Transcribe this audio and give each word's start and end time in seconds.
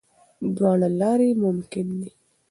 دواړه 0.55 0.87
لارې 1.01 1.29
ممکن 1.43 1.87
دي. 2.01 2.09